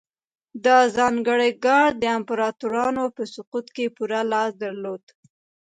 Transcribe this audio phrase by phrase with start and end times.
[0.65, 5.03] دا ځانګړی ګارډ د امپراتورانو په سقوط کې پوره لاس درلود